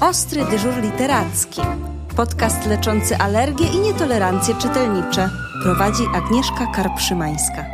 Ostry 0.00 0.44
dyżur 0.50 0.82
literacki. 0.82 1.60
Podcast 2.16 2.66
leczący 2.66 3.16
alergie 3.16 3.66
i 3.66 3.78
nietolerancje 3.80 4.54
czytelnicze. 4.54 5.30
Prowadzi 5.62 6.02
Agnieszka 6.14 6.66
Karpszymańska. 6.74 7.66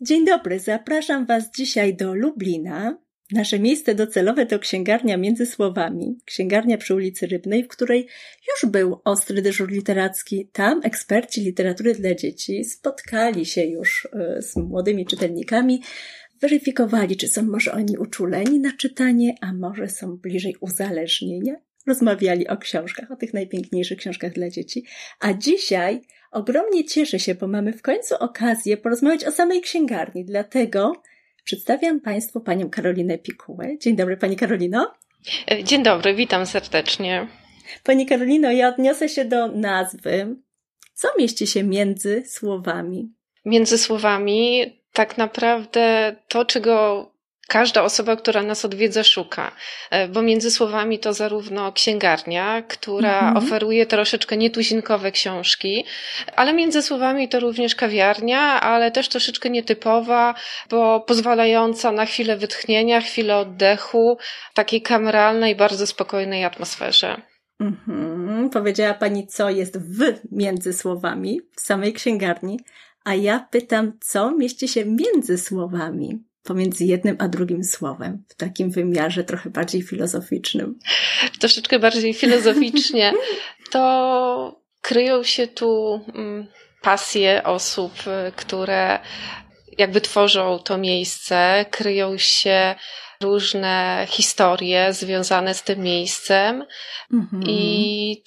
Dzień 0.00 0.24
dobry, 0.24 0.58
zapraszam 0.58 1.26
Was 1.26 1.50
dzisiaj 1.56 1.96
do 1.96 2.14
Lublina. 2.14 2.98
Nasze 3.32 3.58
miejsce 3.58 3.94
docelowe 3.94 4.46
to 4.46 4.58
księgarnia 4.58 5.16
między 5.16 5.46
słowami, 5.46 6.18
księgarnia 6.24 6.78
przy 6.78 6.94
ulicy 6.94 7.26
Rybnej, 7.26 7.64
w 7.64 7.68
której 7.68 8.06
już 8.48 8.70
był 8.70 9.00
ostry 9.04 9.42
dyżur 9.42 9.70
literacki. 9.70 10.48
Tam 10.52 10.80
eksperci 10.84 11.40
literatury 11.40 11.94
dla 11.94 12.14
dzieci 12.14 12.64
spotkali 12.64 13.46
się 13.46 13.64
już 13.64 14.08
e, 14.12 14.42
z 14.42 14.56
młodymi 14.56 15.06
czytelnikami, 15.06 15.82
weryfikowali, 16.40 17.16
czy 17.16 17.28
są 17.28 17.42
może 17.42 17.72
oni 17.72 17.98
uczuleni 17.98 18.60
na 18.60 18.72
czytanie, 18.72 19.34
a 19.40 19.52
może 19.52 19.88
są 19.88 20.16
bliżej 20.16 20.56
uzależnienia. 20.60 21.54
Rozmawiali 21.86 22.48
o 22.48 22.56
książkach, 22.56 23.10
o 23.10 23.16
tych 23.16 23.34
najpiękniejszych 23.34 23.98
książkach 23.98 24.32
dla 24.32 24.50
dzieci. 24.50 24.84
A 25.20 25.32
dzisiaj 25.32 26.00
ogromnie 26.30 26.84
cieszę 26.84 27.18
się, 27.18 27.34
bo 27.34 27.48
mamy 27.48 27.72
w 27.72 27.82
końcu 27.82 28.14
okazję 28.20 28.76
porozmawiać 28.76 29.24
o 29.24 29.32
samej 29.32 29.60
księgarni. 29.60 30.24
Dlatego 30.24 30.92
przedstawiam 31.44 32.00
Państwu 32.00 32.40
panią 32.40 32.70
Karolinę 32.70 33.18
Pikułę. 33.18 33.78
Dzień 33.78 33.96
dobry, 33.96 34.16
pani 34.16 34.36
Karolino. 34.36 34.94
Dzień 35.64 35.82
dobry, 35.82 36.14
witam 36.14 36.46
serdecznie. 36.46 37.28
Pani 37.84 38.06
Karolino, 38.06 38.52
ja 38.52 38.68
odniosę 38.68 39.08
się 39.08 39.24
do 39.24 39.48
nazwy. 39.48 40.36
Co 40.94 41.08
mieści 41.18 41.46
się 41.46 41.64
między 41.64 42.22
słowami? 42.26 43.12
Między 43.44 43.78
słowami 43.78 44.64
tak 44.98 45.18
naprawdę 45.18 46.16
to, 46.28 46.44
czego 46.44 47.06
każda 47.48 47.82
osoba, 47.82 48.16
która 48.16 48.42
nas 48.42 48.64
odwiedza, 48.64 49.04
szuka. 49.04 49.52
E, 49.90 50.08
bo 50.08 50.22
między 50.22 50.50
słowami 50.50 50.98
to 50.98 51.12
zarówno 51.12 51.72
księgarnia, 51.72 52.62
która 52.62 53.18
mhm. 53.18 53.36
oferuje 53.36 53.86
troszeczkę 53.86 54.36
nietuzinkowe 54.36 55.12
książki, 55.12 55.84
ale 56.36 56.52
między 56.52 56.82
słowami 56.82 57.28
to 57.28 57.40
również 57.40 57.74
kawiarnia, 57.74 58.60
ale 58.60 58.90
też 58.90 59.08
troszeczkę 59.08 59.50
nietypowa, 59.50 60.34
bo 60.70 61.00
pozwalająca 61.00 61.92
na 61.92 62.06
chwilę 62.06 62.36
wytchnienia, 62.36 63.00
chwilę 63.00 63.36
oddechu, 63.36 64.18
takiej 64.54 64.82
kameralnej, 64.82 65.56
bardzo 65.56 65.86
spokojnej 65.86 66.44
atmosferze. 66.44 67.20
Mhm. 67.60 68.50
Powiedziała 68.50 68.94
Pani, 68.94 69.26
co 69.26 69.50
jest 69.50 69.78
w 69.78 69.98
między 70.32 70.72
słowami 70.72 71.40
w 71.56 71.60
samej 71.60 71.92
księgarni, 71.92 72.60
a 73.04 73.14
ja 73.14 73.48
pytam, 73.50 73.92
co 74.00 74.30
mieści 74.30 74.68
się 74.68 74.84
między 74.84 75.38
słowami, 75.38 76.24
pomiędzy 76.42 76.84
jednym 76.84 77.16
a 77.18 77.28
drugim 77.28 77.64
słowem, 77.64 78.24
w 78.28 78.34
takim 78.34 78.70
wymiarze 78.70 79.24
trochę 79.24 79.50
bardziej 79.50 79.82
filozoficznym. 79.82 80.78
Troszeczkę 81.40 81.78
bardziej 81.78 82.14
filozoficznie. 82.14 83.12
To 83.70 84.60
kryją 84.80 85.22
się 85.22 85.46
tu 85.46 86.00
mm, 86.14 86.46
pasje 86.82 87.44
osób, 87.44 87.92
które 88.36 88.98
jakby 89.78 90.00
tworzą 90.00 90.58
to 90.58 90.78
miejsce, 90.78 91.66
kryją 91.70 92.18
się 92.18 92.74
różne 93.22 94.06
historie 94.10 94.92
związane 94.92 95.54
z 95.54 95.62
tym 95.62 95.80
miejscem 95.80 96.64
mhm. 97.12 97.42
i 97.46 98.22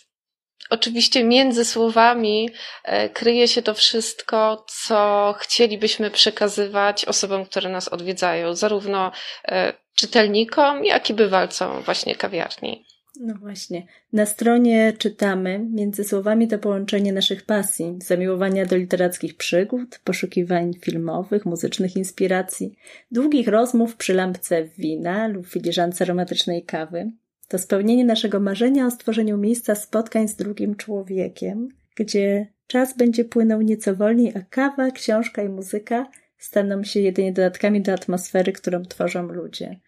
Oczywiście 0.72 1.23
między 1.23 1.66
słowami 1.66 2.50
e, 2.83 3.09
kryje 3.09 3.47
się 3.47 3.61
to 3.61 3.73
wszystko, 3.73 4.66
co 4.67 5.33
chcielibyśmy 5.39 6.11
przekazywać 6.11 7.05
osobom, 7.05 7.45
które 7.45 7.69
nas 7.69 7.88
odwiedzają, 7.88 8.55
zarówno 8.55 9.11
e, 9.45 9.73
czytelnikom, 9.95 10.86
jak 10.86 11.09
i 11.09 11.13
bywalcom 11.13 11.81
właśnie 11.81 12.16
kawiarni. 12.16 12.86
No 13.19 13.33
właśnie. 13.39 13.88
Na 14.13 14.25
stronie 14.25 14.94
czytamy 14.97 15.59
między 15.59 16.03
słowami 16.03 16.47
to 16.47 16.59
połączenie 16.59 17.13
naszych 17.13 17.45
pasji, 17.45 17.95
zamiłowania 17.97 18.66
do 18.66 18.75
literackich 18.75 19.38
przygód, 19.38 20.00
poszukiwań 20.03 20.74
filmowych, 20.74 21.45
muzycznych 21.45 21.95
inspiracji, 21.95 22.75
długich 23.12 23.47
rozmów 23.47 23.95
przy 23.95 24.13
lampce 24.13 24.63
wina 24.78 25.28
lub 25.28 25.47
filiżance 25.47 26.03
aromatycznej 26.03 26.63
kawy, 26.63 27.12
to 27.51 27.59
spełnienie 27.59 28.06
naszego 28.06 28.39
marzenia 28.39 28.85
o 28.85 28.91
stworzeniu 28.91 29.38
miejsca 29.38 29.75
spotkań 29.75 30.28
z 30.28 30.35
drugim 30.35 30.75
człowiekiem, 30.75 31.69
gdzie 31.95 32.47
czas 32.67 32.97
będzie 32.97 33.25
płynął 33.25 33.62
nieco 33.62 33.95
wolniej, 33.95 34.34
a 34.35 34.41
kawa, 34.50 34.91
książka 34.91 35.44
i 35.44 35.50
muzyka 35.50 36.07
staną 36.38 36.84
się 36.84 37.00
jedynie 37.00 37.34
dodatkami 37.34 37.81
do 37.81 37.94
atmosfery, 37.94 38.51
którą 38.51 38.84
tworzą 38.84 39.23
ludzie. 39.23 39.79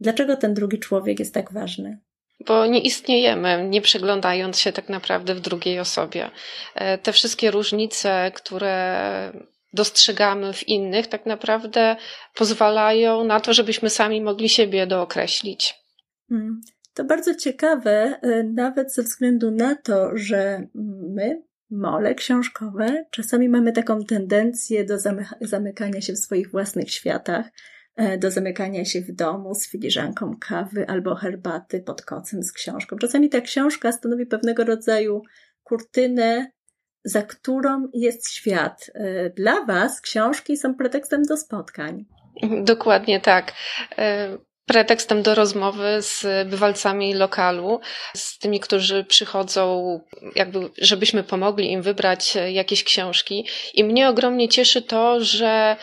Dlaczego 0.00 0.36
ten 0.36 0.54
drugi 0.54 0.78
człowiek 0.78 1.18
jest 1.18 1.34
tak 1.34 1.52
ważny? 1.52 1.98
Bo 2.46 2.66
nie 2.66 2.80
istniejemy, 2.80 3.68
nie 3.68 3.80
przeglądając 3.80 4.58
się 4.58 4.72
tak 4.72 4.88
naprawdę 4.88 5.34
w 5.34 5.40
drugiej 5.40 5.80
osobie. 5.80 6.30
E, 6.74 6.98
te 6.98 7.12
wszystkie 7.12 7.50
różnice, 7.50 8.30
które 8.34 9.32
dostrzegamy 9.72 10.52
w 10.52 10.68
innych, 10.68 11.06
tak 11.06 11.26
naprawdę 11.26 11.96
pozwalają 12.34 13.24
na 13.24 13.40
to, 13.40 13.54
żebyśmy 13.54 13.90
sami 13.90 14.20
mogli 14.20 14.48
siebie 14.48 14.86
dookreślić. 14.86 15.74
Hmm. 16.28 16.60
To 16.96 17.04
bardzo 17.04 17.34
ciekawe, 17.34 18.18
e, 18.22 18.42
nawet 18.42 18.94
ze 18.94 19.02
względu 19.02 19.50
na 19.50 19.74
to, 19.74 20.10
że 20.14 20.66
my, 21.14 21.42
mole 21.70 22.14
książkowe, 22.14 23.04
czasami 23.10 23.48
mamy 23.48 23.72
taką 23.72 24.04
tendencję 24.04 24.84
do 24.84 24.98
zamykania 25.40 26.00
się 26.00 26.12
w 26.12 26.18
swoich 26.18 26.50
własnych 26.50 26.90
światach, 26.90 27.46
e, 27.96 28.18
do 28.18 28.30
zamykania 28.30 28.84
się 28.84 29.00
w 29.00 29.12
domu 29.12 29.54
z 29.54 29.68
filiżanką 29.70 30.36
kawy 30.40 30.88
albo 30.88 31.14
herbaty 31.14 31.80
pod 31.80 32.02
kocem 32.02 32.42
z 32.42 32.52
książką. 32.52 32.96
Czasami 32.96 33.28
ta 33.28 33.40
książka 33.40 33.92
stanowi 33.92 34.26
pewnego 34.26 34.64
rodzaju 34.64 35.22
kurtynę, 35.62 36.50
za 37.04 37.22
którą 37.22 37.88
jest 37.94 38.30
świat. 38.30 38.90
E, 38.94 39.30
dla 39.30 39.64
Was 39.64 40.00
książki 40.00 40.56
są 40.56 40.74
pretekstem 40.74 41.22
do 41.22 41.36
spotkań. 41.36 42.04
Dokładnie 42.64 43.20
tak 43.20 43.52
pretekstem 44.66 45.22
do 45.22 45.34
rozmowy 45.34 46.02
z 46.02 46.48
bywalcami 46.48 47.14
lokalu, 47.14 47.80
z 48.14 48.38
tymi, 48.38 48.60
którzy 48.60 49.04
przychodzą, 49.04 50.00
jakby, 50.34 50.70
żebyśmy 50.78 51.22
pomogli 51.22 51.70
im 51.70 51.82
wybrać 51.82 52.34
jakieś 52.52 52.84
książki. 52.84 53.46
I 53.74 53.84
mnie 53.84 54.08
ogromnie 54.08 54.48
cieszy 54.48 54.82
to, 54.82 55.20
że 55.20 55.76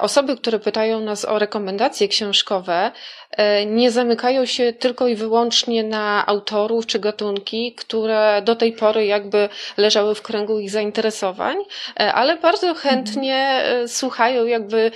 osoby, 0.00 0.36
które 0.36 0.58
pytają 0.58 1.00
nas 1.00 1.24
o 1.24 1.38
rekomendacje 1.38 2.08
książkowe, 2.08 2.92
e, 3.30 3.66
nie 3.66 3.90
zamykają 3.90 4.46
się 4.46 4.72
tylko 4.72 5.08
i 5.08 5.14
wyłącznie 5.14 5.82
na 5.82 6.26
autorów 6.26 6.86
czy 6.86 6.98
gatunki, 6.98 7.74
które 7.74 8.42
do 8.44 8.56
tej 8.56 8.72
pory 8.72 9.06
jakby 9.06 9.48
leżały 9.76 10.14
w 10.14 10.22
kręgu 10.22 10.58
ich 10.58 10.70
zainteresowań, 10.70 11.56
e, 12.00 12.12
ale 12.12 12.36
bardzo 12.36 12.74
chętnie 12.74 13.62
słuchają 13.86 14.46
jakby 14.46 14.90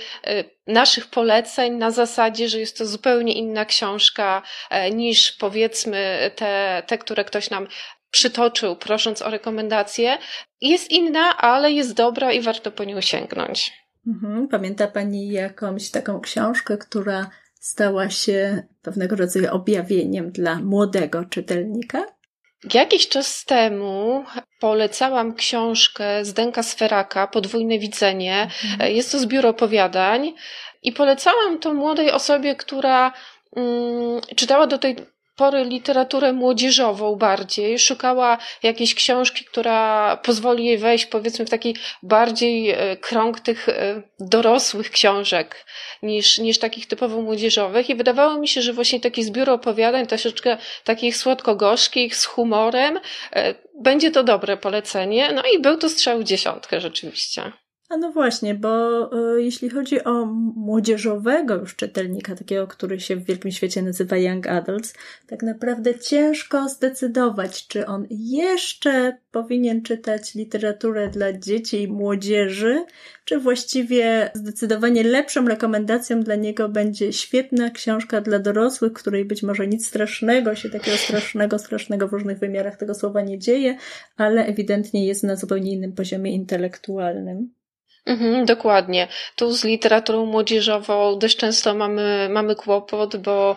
naszych 0.67 1.07
poleceń 1.07 1.73
na 1.73 1.91
zasadzie, 1.91 2.49
że 2.49 2.59
jest 2.59 2.77
to 2.77 2.85
zupełnie 2.85 3.33
inna 3.33 3.65
książka 3.65 4.41
e, 4.69 4.91
niż 4.91 5.31
powiedzmy 5.31 6.31
te, 6.35 6.83
te 6.87 6.97
które 6.97 7.23
ktoś 7.23 7.49
nam 7.49 7.67
przytoczył, 8.11 8.75
prosząc 8.75 9.21
o 9.21 9.29
rekomendację. 9.29 10.17
Jest 10.61 10.91
inna, 10.91 11.37
ale 11.37 11.71
jest 11.71 11.93
dobra 11.93 12.31
i 12.31 12.41
warto 12.41 12.71
po 12.71 12.83
nią 12.83 13.01
sięgnąć. 13.01 13.84
Mhm. 14.07 14.47
Pamięta 14.47 14.87
Pani 14.87 15.29
jakąś 15.29 15.89
taką 15.89 16.21
książkę, 16.21 16.77
która 16.77 17.29
stała 17.53 18.09
się 18.09 18.63
pewnego 18.81 19.15
rodzaju 19.15 19.47
objawieniem 19.51 20.31
dla 20.31 20.55
młodego 20.55 21.25
czytelnika? 21.25 22.05
Jakiś 22.73 23.09
czas 23.09 23.45
temu 23.45 24.23
polecałam 24.59 25.33
książkę 25.33 26.25
Zdenka 26.25 26.63
Sferaka, 26.63 27.27
Podwójne 27.27 27.79
Widzenie. 27.79 28.47
Mhm. 28.73 28.91
Jest 28.95 29.11
to 29.11 29.19
zbiór 29.19 29.45
opowiadań 29.45 30.33
i 30.83 30.91
polecałam 30.91 31.59
to 31.59 31.73
młodej 31.73 32.11
osobie, 32.11 32.55
która 32.55 33.13
mm, 33.55 34.21
czytała 34.35 34.67
do 34.67 34.77
tej 34.77 34.95
pory 35.35 35.63
literaturę 35.63 36.33
młodzieżową 36.33 37.15
bardziej, 37.15 37.79
szukała 37.79 38.37
jakiejś 38.63 38.95
książki, 38.95 39.45
która 39.45 40.17
pozwoli 40.17 40.65
jej 40.65 40.77
wejść 40.77 41.05
powiedzmy 41.05 41.45
w 41.45 41.49
taki 41.49 41.75
bardziej 42.03 42.69
e, 42.69 42.97
krąg 42.97 43.39
tych 43.39 43.69
e, 43.69 44.01
dorosłych 44.19 44.91
książek 44.91 45.65
niż, 46.03 46.37
niż 46.37 46.59
takich 46.59 46.87
typowo 46.87 47.21
młodzieżowych 47.21 47.89
i 47.89 47.95
wydawało 47.95 48.37
mi 48.39 48.47
się, 48.47 48.61
że 48.61 48.73
właśnie 48.73 48.99
taki 48.99 49.23
zbiór 49.23 49.49
opowiadań, 49.49 50.07
troszeczkę 50.07 50.57
takich 50.83 51.17
słodko-gorzkich, 51.17 52.15
z 52.15 52.25
humorem, 52.25 52.99
e, 53.33 53.55
będzie 53.81 54.11
to 54.11 54.23
dobre 54.23 54.57
polecenie. 54.57 55.31
No 55.31 55.43
i 55.55 55.59
był 55.59 55.77
to 55.77 55.89
strzał 55.89 56.23
dziesiątkę 56.23 56.81
rzeczywiście. 56.81 57.51
A 57.89 57.97
no 57.97 58.11
właśnie, 58.11 58.55
bo 58.55 59.35
y, 59.37 59.43
jeśli 59.43 59.69
chodzi 59.69 60.03
o 60.03 60.25
młodzieżowego 60.55 61.55
już 61.55 61.75
czytelnika, 61.75 62.35
takiego, 62.35 62.67
który 62.67 62.99
się 62.99 63.15
w 63.15 63.25
wielkim 63.25 63.51
świecie 63.51 63.81
nazywa 63.81 64.17
Young 64.17 64.47
Adults, 64.47 64.93
tak 65.27 65.43
naprawdę 65.43 65.99
ciężko 65.99 66.69
zdecydować, 66.69 67.67
czy 67.67 67.85
on 67.85 68.07
jeszcze 68.09 69.17
powinien 69.31 69.81
czytać 69.81 70.35
literaturę 70.35 71.09
dla 71.09 71.33
dzieci 71.33 71.81
i 71.81 71.87
młodzieży, 71.87 72.85
czy 73.25 73.39
właściwie 73.39 74.31
zdecydowanie 74.33 75.03
lepszą 75.03 75.47
rekomendacją 75.47 76.23
dla 76.23 76.35
niego 76.35 76.69
będzie 76.69 77.13
świetna 77.13 77.69
książka 77.69 78.21
dla 78.21 78.39
dorosłych, 78.39 78.93
której 78.93 79.25
być 79.25 79.43
może 79.43 79.67
nic 79.67 79.87
strasznego 79.87 80.55
się 80.55 80.69
takiego 80.69 80.97
strasznego, 80.97 81.59
strasznego 81.59 82.07
w 82.07 82.13
różnych 82.13 82.39
wymiarach 82.39 82.77
tego 82.77 82.93
słowa 82.93 83.21
nie 83.21 83.39
dzieje, 83.39 83.77
ale 84.17 84.45
ewidentnie 84.45 85.07
jest 85.07 85.23
na 85.23 85.35
zupełnie 85.35 85.71
innym 85.71 85.93
poziomie 85.93 86.31
intelektualnym. 86.31 87.54
Mhm, 88.05 88.45
dokładnie. 88.45 89.07
Tu 89.35 89.51
z 89.51 89.63
literaturą 89.63 90.25
młodzieżową 90.25 91.19
dość 91.19 91.37
często 91.37 91.73
mamy, 91.73 92.27
mamy 92.31 92.55
kłopot, 92.55 93.17
bo 93.17 93.55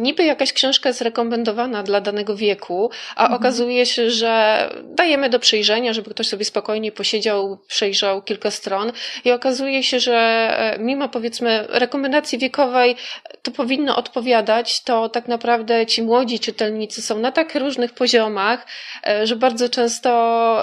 niby 0.00 0.24
jakaś 0.24 0.52
książka 0.52 0.88
jest 0.88 1.00
rekomendowana 1.00 1.82
dla 1.82 2.00
danego 2.00 2.36
wieku, 2.36 2.90
a 3.16 3.22
mhm. 3.22 3.40
okazuje 3.40 3.86
się, 3.86 4.10
że 4.10 4.68
dajemy 4.84 5.30
do 5.30 5.38
przejrzenia, 5.38 5.92
żeby 5.92 6.10
ktoś 6.10 6.28
sobie 6.28 6.44
spokojnie 6.44 6.92
posiedział, 6.92 7.58
przejrzał 7.66 8.22
kilka 8.22 8.50
stron 8.50 8.92
i 9.24 9.32
okazuje 9.32 9.82
się, 9.82 10.00
że 10.00 10.16
e, 10.16 10.78
mimo 10.78 11.08
powiedzmy 11.08 11.66
rekomendacji 11.68 12.38
wiekowej 12.38 12.96
to 13.42 13.50
powinno 13.50 13.96
odpowiadać, 13.96 14.82
to 14.82 15.08
tak 15.08 15.28
naprawdę 15.28 15.86
ci 15.86 16.02
młodzi 16.02 16.40
czytelnicy 16.40 17.02
są 17.02 17.18
na 17.18 17.32
tak 17.32 17.54
różnych 17.54 17.92
poziomach, 17.92 18.66
e, 19.06 19.26
że 19.26 19.36
bardzo 19.36 19.68
często 19.68 20.10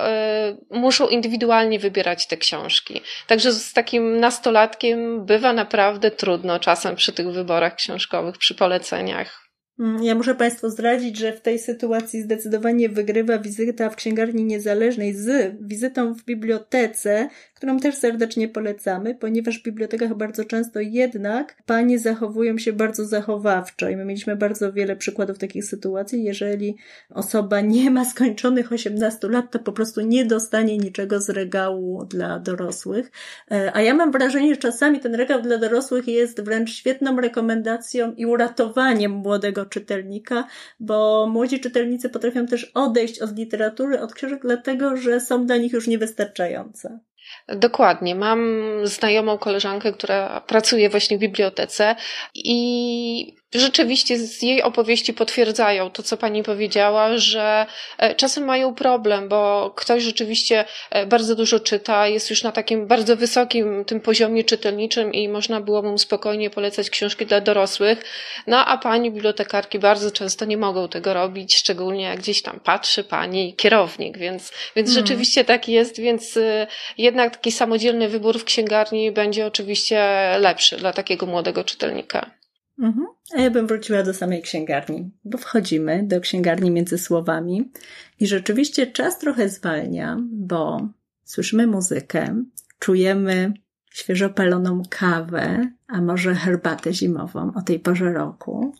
e, 0.07 0.57
muszą 0.69 1.07
indywidualnie 1.07 1.79
wybierać 1.79 2.27
te 2.27 2.37
książki 2.37 2.57
książki. 2.57 3.01
Także 3.27 3.51
z 3.51 3.73
takim 3.73 4.19
nastolatkiem 4.19 5.25
bywa 5.25 5.53
naprawdę 5.53 6.11
trudno 6.11 6.59
czasem 6.59 6.95
przy 6.95 7.13
tych 7.13 7.31
wyborach 7.31 7.75
książkowych, 7.75 8.37
przy 8.37 8.55
poleceniach. 8.55 9.46
Mm, 9.79 10.03
ja 10.03 10.15
muszę 10.15 10.35
Państwu 10.35 10.69
zdradzić, 10.69 11.17
że 11.17 11.33
w 11.33 11.41
tej 11.41 11.59
sytuacji 11.59 12.21
zdecydowanie 12.21 12.89
wygrywa 12.89 13.39
wizyta 13.39 13.89
w 13.89 13.95
księgarni 13.95 14.43
niezależnej 14.43 15.13
z 15.13 15.55
wizytą 15.61 16.13
w 16.13 16.23
bibliotece, 16.23 17.29
którą 17.53 17.79
też 17.79 17.95
serdecznie 17.95 18.47
polecamy, 18.49 19.15
ponieważ 19.15 19.59
w 19.59 19.63
bibliotekach 19.63 20.13
bardzo 20.13 20.45
często 20.45 20.79
jednak 20.79 21.57
panie 21.65 21.99
zachowują 21.99 22.57
się 22.57 22.73
bardzo 22.73 23.05
zachowawczo 23.05 23.89
i 23.89 23.95
my 23.95 24.05
mieliśmy 24.05 24.35
bardzo 24.35 24.73
wiele 24.73 24.95
przykładów 24.95 25.37
takich 25.37 25.65
sytuacji. 25.65 26.23
Jeżeli 26.23 26.77
osoba 27.09 27.61
nie 27.61 27.91
ma 27.91 28.05
skończonych 28.05 28.71
18 28.71 29.27
lat, 29.27 29.51
to 29.51 29.59
po 29.59 29.71
prostu 29.71 30.01
nie 30.01 30.25
dostanie 30.25 30.77
niczego 30.77 31.21
z 31.21 31.29
regału 31.29 32.05
dla 32.05 32.39
dorosłych. 32.39 33.11
E, 33.51 33.71
a 33.73 33.81
ja 33.81 33.93
mam 33.93 34.11
wrażenie, 34.11 34.49
że 34.49 34.61
czasami 34.61 34.99
ten 34.99 35.15
regał 35.15 35.41
dla 35.41 35.57
dorosłych 35.57 36.07
jest 36.07 36.41
wręcz 36.41 36.71
świetną 36.71 37.21
rekomendacją 37.21 38.13
i 38.13 38.25
uratowaniem 38.25 39.11
młodego 39.11 39.66
czytelnika, 39.67 40.47
bo 40.79 41.27
młodzi 41.31 41.59
czytelnicy 41.59 42.09
potrafią 42.09 42.45
też 42.45 42.71
odejść 42.73 43.19
od 43.21 43.37
literatury, 43.37 43.99
od 43.99 44.13
książek, 44.13 44.39
dlatego 44.41 44.97
że 44.97 45.19
są 45.19 45.45
dla 45.45 45.57
nich 45.57 45.73
już 45.73 45.87
niewystarczające. 45.87 46.99
Dokładnie. 47.47 48.15
Mam 48.15 48.61
znajomą 48.83 49.37
koleżankę, 49.37 49.93
która 49.93 50.41
pracuje 50.41 50.89
właśnie 50.89 51.17
w 51.17 51.21
bibliotece 51.21 51.95
i 52.35 53.36
rzeczywiście 53.53 54.17
z 54.17 54.41
jej 54.41 54.63
opowieści 54.63 55.13
potwierdzają 55.13 55.89
to, 55.89 56.03
co 56.03 56.17
pani 56.17 56.43
powiedziała, 56.43 57.17
że 57.17 57.65
e, 57.97 58.15
czasem 58.15 58.45
mają 58.45 58.75
problem, 58.75 59.29
bo 59.29 59.73
ktoś 59.75 60.03
rzeczywiście 60.03 60.65
e, 60.89 61.05
bardzo 61.05 61.35
dużo 61.35 61.59
czyta, 61.59 62.07
jest 62.07 62.29
już 62.29 62.43
na 62.43 62.51
takim 62.51 62.87
bardzo 62.87 63.17
wysokim 63.17 63.85
tym 63.85 64.01
poziomie 64.01 64.43
czytelniczym 64.43 65.13
i 65.13 65.29
można 65.29 65.61
było 65.61 65.81
mu 65.81 65.97
spokojnie 65.97 66.49
polecać 66.49 66.89
książki 66.89 67.25
dla 67.25 67.41
dorosłych. 67.41 68.03
No 68.47 68.65
a 68.65 68.77
pani 68.77 69.11
bibliotekarki 69.11 69.79
bardzo 69.79 70.11
często 70.11 70.45
nie 70.45 70.57
mogą 70.57 70.87
tego 70.87 71.13
robić, 71.13 71.55
szczególnie 71.55 72.03
jak 72.03 72.19
gdzieś 72.19 72.41
tam 72.41 72.59
patrzy 72.59 73.03
pani 73.03 73.53
kierownik, 73.53 74.17
więc, 74.17 74.51
więc 74.75 74.89
hmm. 74.89 75.05
rzeczywiście 75.05 75.45
tak 75.45 75.67
jest, 75.67 75.99
więc 75.99 76.37
e, 76.37 76.67
jednak 76.97 77.33
taki 77.33 77.51
samodzielny 77.51 78.09
wybór 78.09 78.39
w 78.39 78.43
księgarni 78.43 79.11
będzie 79.11 79.45
oczywiście 79.45 79.99
lepszy 80.39 80.77
dla 80.77 80.93
takiego 80.93 81.25
młodego 81.25 81.63
czytelnika. 81.63 82.36
Mhm. 82.79 83.07
A 83.35 83.41
ja 83.41 83.49
bym 83.49 83.67
wróciła 83.67 84.03
do 84.03 84.13
samej 84.13 84.41
księgarni, 84.41 85.11
bo 85.25 85.37
wchodzimy 85.37 86.03
do 86.03 86.21
księgarni 86.21 86.71
między 86.71 86.97
słowami 86.97 87.71
i 88.19 88.27
rzeczywiście 88.27 88.87
czas 88.87 89.19
trochę 89.19 89.49
zwalnia, 89.49 90.17
bo 90.21 90.89
słyszymy 91.23 91.67
muzykę, 91.67 92.43
czujemy 92.79 93.53
świeżo 93.91 94.29
paloną 94.29 94.81
kawę, 94.89 95.71
a 95.87 96.01
może 96.01 96.35
herbatę 96.35 96.93
zimową 96.93 97.51
o 97.55 97.61
tej 97.61 97.79
porze 97.79 98.13
roku. 98.13 98.75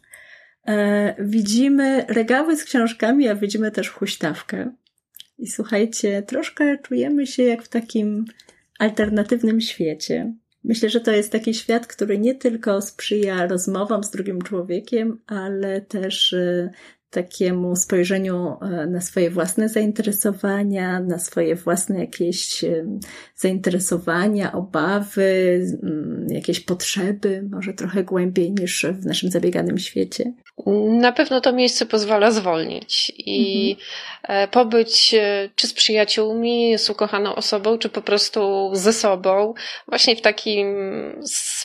E, 0.68 1.16
widzimy 1.20 2.06
regały 2.08 2.58
z 2.58 2.64
książkami, 2.64 3.28
a 3.28 3.36
widzimy 3.36 3.72
też 3.72 3.90
huśtawkę. 3.90 4.72
I 5.38 5.48
słuchajcie, 5.48 6.22
troszkę 6.22 6.78
czujemy 6.78 7.28
się 7.28 7.44
jak 7.44 7.64
w 7.64 7.70
takim 7.70 8.26
alternatywnym 8.80 9.62
świecie. 9.62 10.34
Myślę, 10.68 10.90
że 10.90 11.00
to 11.00 11.12
jest 11.12 11.32
taki 11.32 11.54
świat, 11.54 11.88
który 11.88 12.20
nie 12.20 12.36
tylko 12.36 12.82
sprzyja 12.82 13.48
rozmowom 13.48 14.04
z 14.04 14.12
drugim 14.12 14.42
człowiekiem, 14.42 15.20
ale 15.28 15.82
też 15.82 16.34
y, 16.34 16.70
takiemu 17.10 17.76
spojrzeniu 17.76 18.58
y, 18.84 18.88
na 18.88 19.02
swoje 19.02 19.30
własne 19.30 19.70
zainteresowania, 19.70 21.00
na 21.00 21.20
swoje 21.20 21.56
własne 21.56 22.00
jakieś 22.00 22.64
y, 22.64 22.86
zainteresowania, 23.36 24.52
obawy, 24.52 25.62
mm, 25.84 26.28
jakieś 26.30 26.60
potrzeby, 26.60 27.44
może 27.52 27.74
trochę 27.74 28.04
głębiej 28.04 28.52
niż 28.52 28.86
w 28.86 29.06
naszym 29.06 29.32
zabieganym 29.32 29.78
świecie. 29.78 30.34
Na 30.90 31.12
pewno 31.12 31.42
to 31.42 31.54
miejsce 31.54 31.86
pozwala 31.86 32.32
zwolnić 32.32 33.14
i 33.18 33.70
mhm. 33.72 33.88
E, 34.28 34.48
pobyć 34.48 35.14
e, 35.14 35.50
czy 35.56 35.68
z 35.68 35.74
przyjaciółmi, 35.74 36.78
z 36.78 36.90
ukochaną 36.90 37.36
osobą, 37.36 37.78
czy 37.78 37.90
po 37.90 38.02
prostu 38.02 38.70
ze 38.74 38.94
sobą, 38.94 39.54
właśnie 39.88 40.16
w 40.16 40.22
takim, 40.22 40.68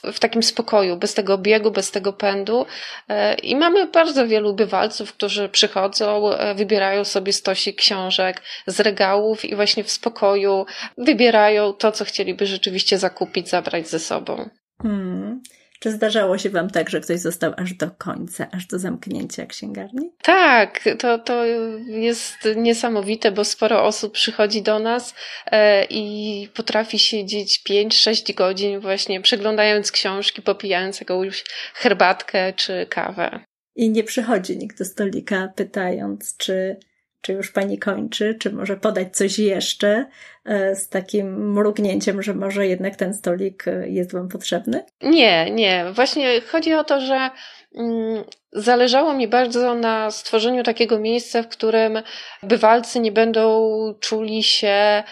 w 0.05 0.19
takim 0.19 0.43
spokoju, 0.43 0.97
bez 0.97 1.15
tego 1.15 1.39
biegu, 1.39 1.71
bez 1.71 1.91
tego 1.91 2.13
pędu. 2.13 2.67
E, 3.09 3.35
I 3.35 3.57
mamy 3.57 3.87
bardzo 3.87 4.29
wielu 4.29 4.55
bywalców, 4.55 5.13
którzy 5.13 5.49
przychodzą, 5.49 6.31
wybierają 6.55 7.05
sobie 7.05 7.33
stosik 7.33 7.77
książek 7.77 8.43
z 8.67 8.81
regałów 8.81 9.45
i 9.45 9.57
właśnie 9.57 9.85
w 9.85 9.91
spokoju 9.91 10.67
wybierają 10.99 11.73
to, 11.73 11.93
co 11.93 12.05
chcieliby 12.05 12.47
rzeczywiście 12.47 12.99
zakupić, 12.99 13.49
zabrać 13.49 13.89
ze 13.89 13.99
sobą. 13.99 14.49
Hmm. 14.83 15.43
Czy 15.83 15.91
zdarzało 15.91 16.39
się 16.39 16.51
Wam 16.51 16.71
tak, 16.71 16.91
że 16.91 17.01
ktoś 17.01 17.21
został 17.21 17.53
aż 17.57 17.75
do 17.75 17.91
końca, 17.91 18.47
aż 18.53 18.67
do 18.67 18.79
zamknięcia 18.79 19.47
księgarni? 19.47 20.11
Tak, 20.23 20.81
to, 20.99 21.19
to 21.19 21.45
jest 21.87 22.37
niesamowite, 22.57 23.33
bo 23.33 23.45
sporo 23.45 23.85
osób 23.85 24.13
przychodzi 24.13 24.63
do 24.63 24.79
nas 24.79 25.15
e, 25.47 25.85
i 25.85 26.49
potrafi 26.55 26.99
siedzieć 26.99 27.63
5-6 27.71 28.35
godzin 28.35 28.81
właśnie 28.81 29.21
przeglądając 29.21 29.93
książki, 29.93 30.43
popijając 30.43 31.01
jakąś 31.01 31.45
herbatkę 31.75 32.53
czy 32.53 32.87
kawę. 32.87 33.41
I 33.77 33.91
nie 33.91 34.05
przychodzi 34.05 34.59
nikt 34.59 34.79
do 34.79 34.85
stolika 34.85 35.53
pytając, 35.57 36.37
czy 36.37 36.77
czy 37.23 37.33
już 37.33 37.53
pani 37.53 37.79
kończy, 37.79 38.35
czy 38.41 38.53
może 38.53 38.77
podać 38.77 39.17
coś 39.17 39.39
jeszcze 39.39 40.07
e, 40.45 40.77
z 40.77 40.89
takim 40.89 41.53
mrugnięciem, 41.53 42.23
że 42.23 42.35
może 42.35 42.67
jednak 42.67 42.97
ten 42.97 43.15
stolik 43.15 43.69
e, 43.69 43.89
jest 43.89 44.13
wam 44.13 44.29
potrzebny? 44.29 44.85
Nie, 45.03 45.51
nie. 45.51 45.85
Właśnie 45.95 46.41
chodzi 46.41 46.75
o 46.75 46.85
to, 46.85 47.01
że 47.01 47.31
mm, 47.75 48.25
zależało 48.53 49.15
mi 49.15 49.29
bardzo 49.29 49.75
na 49.75 50.11
stworzeniu 50.11 50.63
takiego 50.63 50.99
miejsca, 50.99 51.43
w 51.43 51.49
którym 51.49 52.03
bywalcy 52.43 53.01
nie 53.01 53.13
będą 53.13 53.71
czuli 54.01 54.43
się 54.43 55.03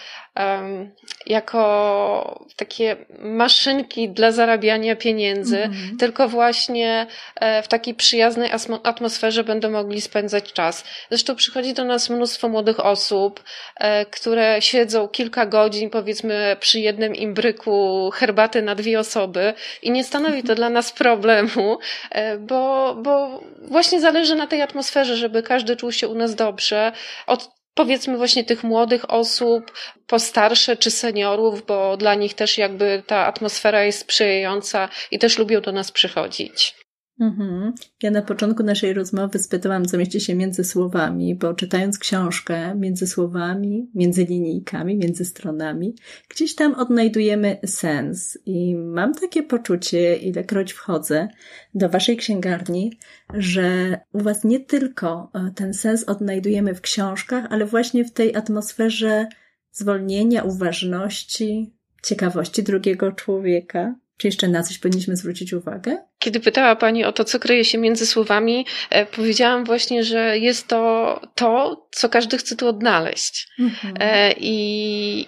jako 1.25 2.45
takie 2.55 2.95
maszynki 3.19 4.09
dla 4.09 4.31
zarabiania 4.31 4.95
pieniędzy, 4.95 5.57
mm-hmm. 5.57 5.99
tylko 5.99 6.27
właśnie 6.27 7.07
e, 7.35 7.63
w 7.63 7.67
takiej 7.67 7.93
przyjaznej 7.93 8.51
atmosferze 8.83 9.43
będą 9.43 9.69
mogli 9.69 10.01
spędzać 10.01 10.53
czas. 10.53 10.83
Zresztą 11.09 11.35
przychodzi 11.35 11.73
do 11.73 11.85
nas 11.85 12.09
mnóstwo 12.09 12.49
młodych 12.49 12.79
osób, 12.79 13.43
e, 13.75 14.05
które 14.05 14.61
siedzą 14.61 15.07
kilka 15.07 15.45
godzin, 15.45 15.89
powiedzmy, 15.89 16.57
przy 16.59 16.79
jednym 16.79 17.15
imbryku 17.15 18.09
herbaty 18.13 18.61
na 18.61 18.75
dwie 18.75 18.99
osoby 18.99 19.53
i 19.81 19.91
nie 19.91 20.03
stanowi 20.03 20.43
to 20.43 20.55
dla 20.55 20.69
nas 20.69 20.91
problemu, 20.91 21.77
e, 22.11 22.37
bo, 22.37 22.95
bo 22.95 23.30
właśnie 23.61 24.01
zależy 24.01 24.35
na 24.35 24.47
tej 24.47 24.61
atmosferze, 24.61 25.17
żeby 25.17 25.43
każdy 25.43 25.75
czuł 25.75 25.91
się 25.91 26.07
u 26.07 26.15
nas 26.15 26.35
dobrze. 26.35 26.91
Od 27.27 27.49
powiedzmy 27.73 28.17
właśnie 28.17 28.43
tych 28.43 28.63
młodych 28.63 29.11
osób, 29.11 29.71
postarsze 30.07 30.77
czy 30.77 30.91
seniorów, 30.91 31.65
bo 31.65 31.97
dla 31.97 32.15
nich 32.15 32.33
też 32.33 32.57
jakby 32.57 33.03
ta 33.07 33.25
atmosfera 33.25 33.83
jest 33.83 33.99
sprzyjająca 33.99 34.89
i 35.11 35.19
też 35.19 35.37
lubią 35.37 35.61
do 35.61 35.71
nas 35.71 35.91
przychodzić. 35.91 36.80
Mhm. 37.19 37.73
Ja 38.03 38.11
na 38.11 38.21
początku 38.21 38.63
naszej 38.63 38.93
rozmowy 38.93 39.39
spytałam, 39.39 39.85
co 39.85 39.97
mieści 39.97 40.21
się 40.21 40.35
między 40.35 40.63
słowami, 40.63 41.35
bo 41.35 41.53
czytając 41.53 41.97
książkę 41.97 42.75
między 42.75 43.07
słowami, 43.07 43.89
między 43.95 44.25
linijkami, 44.25 44.97
między 44.97 45.25
stronami, 45.25 45.95
gdzieś 46.29 46.55
tam 46.55 46.73
odnajdujemy 46.73 47.57
sens. 47.65 48.37
I 48.45 48.75
mam 48.75 49.13
takie 49.13 49.43
poczucie, 49.43 50.15
ilekroć 50.15 50.73
wchodzę 50.73 51.27
do 51.75 51.89
waszej 51.89 52.17
księgarni, 52.17 52.99
że 53.33 53.99
u 54.13 54.19
was 54.19 54.43
nie 54.43 54.59
tylko 54.59 55.31
e, 55.33 55.51
ten 55.55 55.73
sens 55.73 56.03
odnajdujemy 56.03 56.75
w 56.75 56.81
książkach, 56.81 57.45
ale 57.49 57.65
właśnie 57.65 58.05
w 58.05 58.11
tej 58.11 58.35
atmosferze 58.35 59.27
zwolnienia, 59.71 60.43
uważności, 60.43 61.73
ciekawości 62.03 62.63
drugiego 62.63 63.11
człowieka. 63.11 63.95
Czy 64.21 64.27
jeszcze 64.27 64.47
na 64.47 64.63
coś 64.63 64.77
powinniśmy 64.77 65.15
zwrócić 65.15 65.53
uwagę? 65.53 65.97
Kiedy 66.19 66.39
pytała 66.39 66.75
Pani 66.75 67.05
o 67.05 67.11
to, 67.11 67.23
co 67.23 67.39
kryje 67.39 67.65
się 67.65 67.77
między 67.77 68.05
słowami, 68.05 68.65
e, 68.89 69.05
powiedziałam 69.05 69.65
właśnie, 69.65 70.03
że 70.03 70.37
jest 70.37 70.67
to 70.67 71.21
to, 71.35 71.81
co 71.91 72.09
każdy 72.09 72.37
chce 72.37 72.55
tu 72.55 72.67
odnaleźć. 72.67 73.47
Mhm. 73.59 73.95
E, 73.99 74.33
I, 74.37 75.27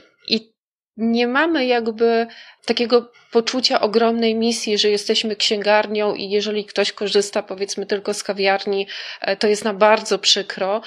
nie 0.98 1.28
mamy 1.28 1.66
jakby 1.66 2.28
takiego 2.66 3.12
poczucia 3.32 3.82
ogromnej 3.82 4.36
misji, 4.36 4.78
że 4.78 4.90
jesteśmy 4.90 5.36
księgarnią 5.36 6.16
i 6.16 6.30
jeżeli 6.30 6.66
ktoś 6.66 6.92
korzysta 6.92 7.44
powiedzmy 7.44 7.86
tylko 7.86 8.14
z 8.14 8.24
kawiarni, 8.24 8.88
e, 9.22 9.38
to 9.38 9.48
jest 9.48 9.64
na 9.64 9.74
bardzo 9.74 10.20
przykro, 10.20 10.82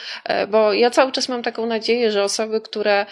bo 0.48 0.72
ja 0.72 0.90
cały 0.90 1.12
czas 1.12 1.28
mam 1.28 1.42
taką 1.42 1.66
nadzieję, 1.66 2.12
że 2.12 2.24
osoby, 2.24 2.60
które 2.60 3.06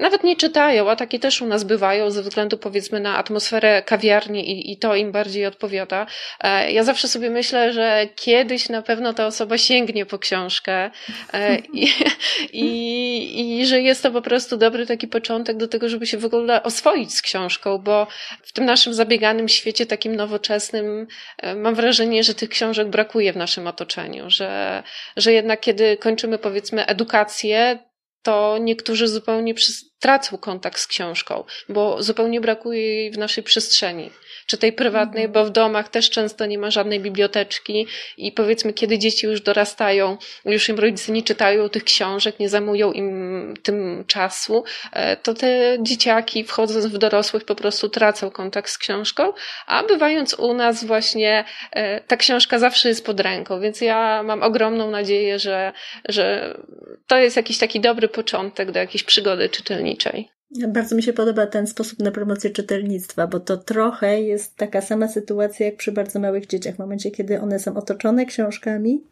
nawet 0.00 0.24
nie 0.24 0.36
czytają, 0.36 0.90
a 0.90 0.96
takie 0.96 1.18
też 1.18 1.42
u 1.42 1.46
nas 1.46 1.64
bywają 1.64 2.10
ze 2.10 2.22
względu 2.22 2.58
powiedzmy 2.58 3.00
na 3.00 3.16
atmosferę 3.16 3.82
kawiarni 3.82 4.50
i, 4.50 4.72
i 4.72 4.76
to 4.76 4.94
im 4.96 5.12
bardziej 5.12 5.46
odpowiada. 5.46 6.06
E, 6.40 6.72
ja 6.72 6.84
zawsze 6.84 7.08
sobie 7.08 7.30
myślę, 7.30 7.72
że 7.72 8.08
kiedyś 8.16 8.68
na 8.68 8.82
pewno 8.82 9.12
ta 9.12 9.26
osoba 9.26 9.58
sięgnie 9.58 10.06
po 10.06 10.18
książkę 10.18 10.90
e, 11.32 11.58
i, 11.58 11.88
i, 12.52 13.60
i 13.60 13.66
że 13.66 13.80
jest 13.80 14.02
to 14.02 14.10
po 14.10 14.22
prostu 14.22 14.56
dobry 14.56 14.86
taki 14.86 15.08
początek 15.08 15.56
do 15.56 15.68
tego, 15.68 15.88
żeby 15.88 16.06
się 16.06 16.18
w 16.18 16.24
ogóle 16.24 16.62
oswoić 16.62 17.14
z 17.14 17.22
książką, 17.22 17.78
bo 17.78 18.06
w 18.42 18.52
tym 18.52 18.64
naszym 18.64 18.94
zabieganym 18.94 19.48
świecie 19.48 19.86
takim 19.86 20.16
nowoczesnym 20.16 21.06
e, 21.38 21.54
mam 21.54 21.74
wrażenie, 21.74 22.24
że 22.24 22.34
tych 22.34 22.48
książek 22.48 22.88
brakuje 22.88 23.32
w 23.32 23.36
naszym 23.36 23.66
otoczeniu, 23.66 24.30
że, 24.30 24.82
że 25.16 25.32
jednak 25.32 25.60
kiedy 25.60 25.96
kończymy 25.96 26.38
powiedzmy 26.38 26.86
edukację, 26.86 27.89
to 28.22 28.58
niektórzy 28.58 29.08
zupełnie 29.08 29.54
tracą 29.98 30.38
kontakt 30.38 30.80
z 30.80 30.86
książką, 30.86 31.44
bo 31.68 32.02
zupełnie 32.02 32.40
brakuje 32.40 32.80
jej 32.80 33.10
w 33.10 33.18
naszej 33.18 33.44
przestrzeni 33.44 34.10
czy 34.50 34.58
tej 34.58 34.72
prywatnej, 34.72 35.28
bo 35.28 35.44
w 35.44 35.50
domach 35.50 35.88
też 35.88 36.10
często 36.10 36.46
nie 36.46 36.58
ma 36.58 36.70
żadnej 36.70 37.00
biblioteczki 37.00 37.86
i 38.16 38.32
powiedzmy, 38.32 38.72
kiedy 38.72 38.98
dzieci 38.98 39.26
już 39.26 39.40
dorastają, 39.40 40.16
już 40.44 40.68
im 40.68 40.78
rodzice 40.78 41.12
nie 41.12 41.22
czytają 41.22 41.68
tych 41.68 41.84
książek, 41.84 42.40
nie 42.40 42.48
zajmują 42.48 42.92
im 42.92 43.54
tym 43.62 44.04
czasu, 44.06 44.64
e, 44.92 45.16
to 45.16 45.34
te 45.34 45.78
dzieciaki 45.80 46.44
wchodząc 46.44 46.86
w 46.86 46.98
dorosłych 46.98 47.44
po 47.44 47.54
prostu 47.54 47.88
tracą 47.88 48.30
kontakt 48.30 48.70
z 48.70 48.78
książką, 48.78 49.32
a 49.66 49.82
bywając 49.82 50.34
u 50.34 50.54
nas 50.54 50.84
właśnie 50.84 51.44
e, 51.72 52.00
ta 52.00 52.16
książka 52.16 52.58
zawsze 52.58 52.88
jest 52.88 53.06
pod 53.06 53.20
ręką, 53.20 53.60
więc 53.60 53.80
ja 53.80 54.22
mam 54.22 54.42
ogromną 54.42 54.90
nadzieję, 54.90 55.38
że, 55.38 55.72
że 56.08 56.54
to 57.06 57.18
jest 57.18 57.36
jakiś 57.36 57.58
taki 57.58 57.80
dobry 57.80 58.08
początek 58.08 58.70
do 58.70 58.78
jakiejś 58.78 59.02
przygody 59.02 59.48
czytelniczej. 59.48 60.39
Bardzo 60.68 60.96
mi 60.96 61.02
się 61.02 61.12
podoba 61.12 61.46
ten 61.46 61.66
sposób 61.66 61.98
na 61.98 62.10
promocję 62.10 62.50
czytelnictwa, 62.50 63.26
bo 63.26 63.40
to 63.40 63.56
trochę 63.56 64.20
jest 64.20 64.56
taka 64.56 64.80
sama 64.80 65.08
sytuacja 65.08 65.66
jak 65.66 65.76
przy 65.76 65.92
bardzo 65.92 66.20
małych 66.20 66.46
dzieciach. 66.46 66.74
W 66.74 66.78
momencie, 66.78 67.10
kiedy 67.10 67.40
one 67.40 67.58
są 67.58 67.76
otoczone 67.76 68.26
książkami, 68.26 69.04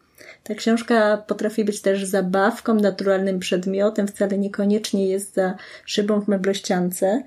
ta 0.43 0.55
książka 0.55 1.17
potrafi 1.17 1.65
być 1.65 1.81
też 1.81 2.05
zabawką, 2.05 2.73
naturalnym 2.73 3.39
przedmiotem, 3.39 4.07
wcale 4.07 4.37
niekoniecznie 4.37 5.07
jest 5.07 5.33
za 5.33 5.55
szybą 5.85 6.21
w 6.21 6.27
meblościance 6.27 7.23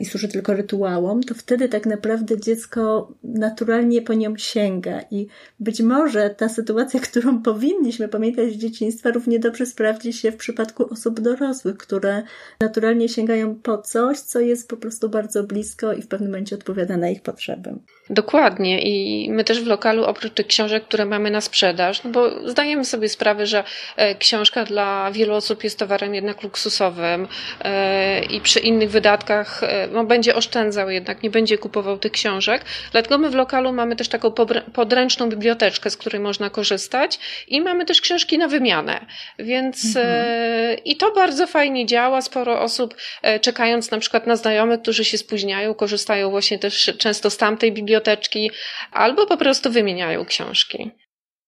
i 0.00 0.04
służy 0.04 0.28
tylko 0.28 0.54
rytuałom, 0.54 1.22
to 1.22 1.34
wtedy 1.34 1.68
tak 1.68 1.86
naprawdę 1.86 2.40
dziecko 2.40 3.12
naturalnie 3.24 4.02
po 4.02 4.14
nią 4.14 4.36
sięga. 4.36 5.00
I 5.10 5.26
być 5.60 5.80
może 5.80 6.30
ta 6.30 6.48
sytuacja, 6.48 7.00
którą 7.00 7.42
powinniśmy 7.42 8.08
pamiętać 8.08 8.52
z 8.52 8.56
dzieciństwa, 8.56 9.10
równie 9.10 9.38
dobrze 9.38 9.66
sprawdzi 9.66 10.12
się 10.12 10.32
w 10.32 10.36
przypadku 10.36 10.92
osób 10.92 11.20
dorosłych, 11.20 11.76
które 11.76 12.22
naturalnie 12.60 13.08
sięgają 13.08 13.54
po 13.54 13.78
coś, 13.78 14.18
co 14.18 14.40
jest 14.40 14.68
po 14.68 14.76
prostu 14.76 15.08
bardzo 15.08 15.42
blisko 15.42 15.92
i 15.92 16.02
w 16.02 16.08
pewnym 16.08 16.30
momencie 16.30 16.56
odpowiada 16.56 16.96
na 16.96 17.08
ich 17.08 17.22
potrzeby. 17.22 17.74
Dokładnie. 18.10 18.82
I 18.82 19.30
my 19.30 19.44
też 19.44 19.60
w 19.60 19.66
lokalu, 19.66 20.04
oprócz 20.04 20.32
tych 20.32 20.46
książek, 20.46 20.84
które 20.84 21.04
mamy 21.04 21.30
na 21.30 21.40
sprzedaż, 21.40 22.04
no 22.04 22.10
bo 22.10 22.48
zdajemy 22.50 22.84
sobie 22.84 23.08
sprawę, 23.08 23.46
że 23.46 23.64
e, 23.96 24.14
książka 24.14 24.64
dla 24.64 25.10
wielu 25.12 25.34
osób 25.34 25.64
jest 25.64 25.78
towarem 25.78 26.14
jednak 26.14 26.42
luksusowym 26.42 27.28
e, 27.60 28.24
i 28.24 28.40
przy 28.40 28.60
innych 28.60 28.90
wydatkach 28.90 29.33
e, 29.62 29.88
no, 29.92 30.04
będzie 30.04 30.34
oszczędzał 30.34 30.90
jednak, 30.90 31.22
nie 31.22 31.30
będzie 31.30 31.58
kupował 31.58 31.98
tych 31.98 32.12
książek. 32.12 32.64
Dlatego 32.92 33.18
my 33.18 33.30
w 33.30 33.34
lokalu 33.34 33.72
mamy 33.72 33.96
też 33.96 34.08
taką 34.08 34.30
podręczną 34.72 35.28
biblioteczkę, 35.28 35.90
z 35.90 35.96
której 35.96 36.20
można 36.20 36.50
korzystać 36.50 37.18
i 37.48 37.60
mamy 37.60 37.84
też 37.84 38.00
książki 38.00 38.38
na 38.38 38.48
wymianę. 38.48 39.06
Więc 39.38 39.96
mhm. 39.96 40.78
i 40.84 40.96
to 40.96 41.12
bardzo 41.12 41.46
fajnie 41.46 41.86
działa. 41.86 42.22
Sporo 42.22 42.60
osób 42.60 42.94
czekając 43.40 43.90
na 43.90 43.98
przykład 43.98 44.26
na 44.26 44.36
znajomych, 44.36 44.82
którzy 44.82 45.04
się 45.04 45.18
spóźniają, 45.18 45.74
korzystają 45.74 46.30
właśnie 46.30 46.58
też 46.58 46.92
często 46.98 47.30
z 47.30 47.36
tamtej 47.36 47.72
biblioteczki, 47.72 48.50
albo 48.92 49.26
po 49.26 49.36
prostu 49.36 49.70
wymieniają 49.70 50.24
książki. 50.24 50.90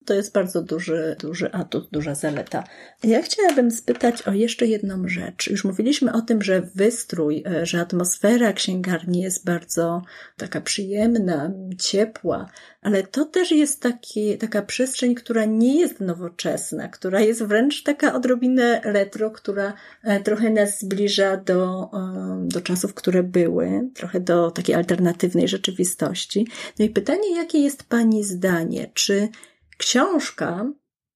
To 0.06 0.14
jest 0.14 0.32
bardzo 0.32 0.62
duży, 0.62 1.16
duży 1.20 1.52
atut, 1.52 1.88
duża 1.92 2.14
zaleta. 2.14 2.64
Ja 3.04 3.22
chciałabym 3.22 3.70
spytać 3.70 4.22
o 4.22 4.32
jeszcze 4.32 4.66
jedną 4.66 5.08
rzecz. 5.08 5.50
Już 5.50 5.64
mówiliśmy 5.64 6.12
o 6.12 6.20
tym, 6.20 6.42
że 6.42 6.62
wystrój, 6.75 7.44
e, 7.46 7.66
że 7.66 7.80
atmosfera 7.80 8.52
księgarni 8.52 9.20
jest 9.20 9.44
bardzo 9.44 10.02
taka 10.36 10.60
przyjemna, 10.60 11.52
ciepła, 11.78 12.48
ale 12.82 13.02
to 13.02 13.25
też 13.25 13.50
jest 13.50 13.82
taki, 13.82 14.38
taka 14.38 14.62
przestrzeń, 14.62 15.14
która 15.14 15.44
nie 15.44 15.80
jest 15.80 16.00
nowoczesna, 16.00 16.88
która 16.88 17.20
jest 17.20 17.42
wręcz 17.42 17.82
taka 17.82 18.14
odrobinę 18.14 18.80
retro, 18.84 19.30
która 19.30 19.72
e, 20.04 20.20
trochę 20.20 20.50
nas 20.50 20.80
zbliża 20.80 21.36
do, 21.36 21.90
e, 21.92 22.48
do 22.48 22.60
czasów, 22.60 22.94
które 22.94 23.22
były, 23.22 23.88
trochę 23.94 24.20
do 24.20 24.50
takiej 24.50 24.75
alternatywnej 24.75 25.48
rzeczywistości. 25.48 26.46
No 26.78 26.84
i 26.84 26.90
pytanie, 26.90 27.36
jakie 27.36 27.58
jest 27.58 27.84
Pani 27.88 28.25
zdanie? 28.25 28.90
Czy 28.94 29.28
książka, 29.76 30.73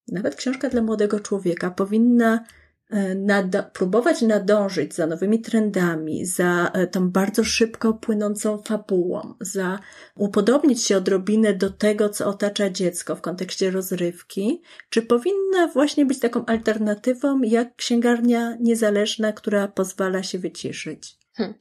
nawet 0.09 0.37
książka 0.37 0.69
dla 0.69 0.83
młodego 0.83 1.21
człowieka, 1.21 1.71
powinna 1.71 2.45
e, 2.91 3.63
próbować 3.73 4.23
nadążyć 4.23 4.95
za 4.95 5.07
nowymi 5.07 5.41
trendami, 5.41 6.27
za 6.27 6.71
e, 6.75 6.87
tą 6.87 7.11
bardzo 7.11 7.45
szybko 7.45 7.95
płynącą 7.95 8.59
fabułą, 8.59 9.35
za 9.41 9.79
upodobnić 10.15 10.85
się 10.85 10.97
odrobinę 10.97 11.55
do 11.55 11.71
tego, 11.71 12.09
co 12.09 12.27
otacza 12.27 12.71
dziecko 12.71 13.17
w 13.17 13.21
kontekście 13.21 13.71
rozrywki, 13.71 14.63
czy 14.91 15.03
powinna 15.03 15.67
właśnie 15.73 16.07
być 16.07 16.19
taką 16.19 16.47
alternatywą 16.47 17.43
jak 17.43 17.77
księgarnia 17.77 18.57
niezależna, 18.61 19.33
która 19.33 19.69
pozwala 19.69 20.23
się 20.23 20.39
wyciszyć? 20.39 21.20
Hmm. 21.41 21.55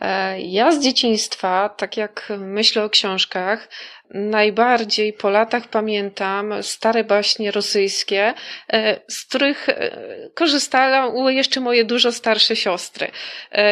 E, 0.00 0.40
ja 0.40 0.72
z 0.72 0.80
dzieciństwa, 0.80 1.68
tak 1.68 1.96
jak 1.96 2.32
myślę 2.38 2.84
o 2.84 2.90
książkach, 2.90 3.68
najbardziej 4.10 5.12
po 5.12 5.30
latach 5.30 5.68
pamiętam 5.68 6.62
stare 6.62 7.04
baśnie 7.04 7.50
rosyjskie, 7.50 8.34
e, 8.72 9.00
z 9.08 9.24
których 9.24 9.68
e, 9.68 9.90
korzystały 10.34 11.34
jeszcze 11.34 11.60
moje 11.60 11.84
dużo 11.84 12.12
starsze 12.12 12.56
siostry. 12.56 13.10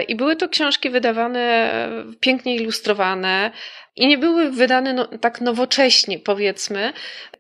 I 0.08 0.16
były 0.16 0.36
to 0.36 0.48
książki 0.48 0.90
wydawane 0.90 1.72
pięknie 2.20 2.56
ilustrowane 2.56 3.50
i 3.96 4.06
nie 4.06 4.18
były 4.18 4.50
wydane 4.50 4.92
no, 4.92 5.06
tak 5.20 5.40
nowocześnie, 5.40 6.18
powiedzmy. 6.18 6.92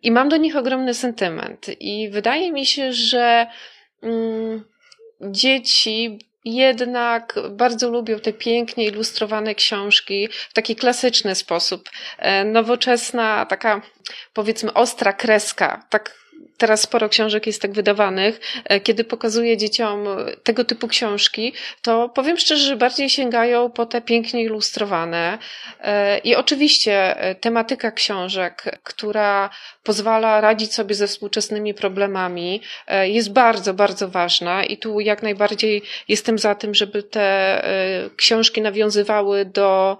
I 0.02 0.10
mam 0.10 0.28
do 0.28 0.36
nich 0.36 0.56
ogromny 0.56 0.94
sentyment. 0.94 1.66
I 1.80 2.08
wydaje 2.10 2.52
mi 2.52 2.66
się, 2.66 2.92
że 2.92 3.46
mm, 4.02 4.64
dzieci 5.20 6.18
jednak 6.56 7.34
bardzo 7.50 7.90
lubią 7.90 8.20
te 8.20 8.32
pięknie 8.32 8.84
ilustrowane 8.84 9.54
książki 9.54 10.28
w 10.50 10.52
taki 10.52 10.76
klasyczny 10.76 11.34
sposób. 11.34 11.90
E, 12.18 12.44
nowoczesna, 12.44 13.46
taka 13.46 13.82
powiedzmy 14.32 14.72
ostra 14.72 15.12
kreska, 15.12 15.86
tak 15.90 16.27
teraz 16.58 16.80
sporo 16.80 17.08
książek 17.08 17.46
jest 17.46 17.62
tak 17.62 17.72
wydawanych, 17.72 18.40
e, 18.64 18.80
kiedy 18.80 19.04
pokazuję 19.04 19.56
dzieciom 19.56 20.06
tego 20.42 20.64
typu 20.64 20.88
książki, 20.88 21.52
to 21.82 22.08
powiem 22.08 22.36
szczerze, 22.36 22.66
że 22.66 22.76
bardziej 22.76 23.10
sięgają 23.10 23.70
po 23.70 23.86
te 23.86 24.00
pięknie 24.00 24.42
ilustrowane. 24.42 25.38
E, 25.80 26.18
I 26.18 26.36
oczywiście 26.36 27.16
tematyka 27.40 27.90
książek, 27.90 28.80
która 28.82 29.50
pozwala 29.82 30.40
radzić 30.40 30.74
sobie 30.74 30.94
ze 30.94 31.06
współczesnymi 31.06 31.74
problemami, 31.74 32.62
jest 33.02 33.32
bardzo, 33.32 33.74
bardzo 33.74 34.08
ważna 34.08 34.64
i 34.64 34.76
tu 34.76 35.00
jak 35.00 35.22
najbardziej 35.22 35.82
jestem 36.08 36.38
za 36.38 36.54
tym, 36.54 36.74
żeby 36.74 37.02
te 37.02 37.62
książki 38.16 38.62
nawiązywały 38.62 39.44
do 39.44 39.98